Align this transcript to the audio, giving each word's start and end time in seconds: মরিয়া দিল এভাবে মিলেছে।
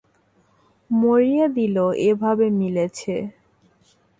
মরিয়া 0.89 1.47
দিল 1.57 1.75
এভাবে 2.09 2.45
মিলেছে। 2.59 3.15